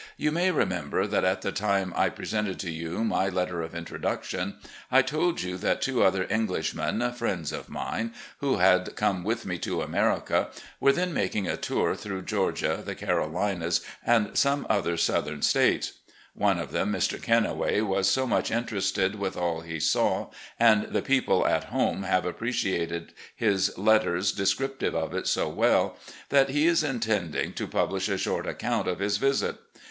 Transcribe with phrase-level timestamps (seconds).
[0.17, 4.55] You may remember that, at the time I presented to you my letter of introduction,
[4.91, 9.59] I told you that two other Englishmen, friends of mine, who had come with me
[9.59, 15.43] to America, were then making a tour through Georgia, the Carolinas, and some other Southern
[15.43, 15.93] States.
[16.33, 17.21] One of them, Mr.
[17.21, 22.25] Kennaway, was so much interested with all he saw, and the people at home have
[22.25, 25.95] appreciated his letters descriptive of it so well,
[26.29, 29.59] that he is intending to publish a short account of his visit.